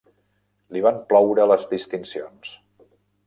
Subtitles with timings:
[0.77, 2.57] Li van ploure les distincions.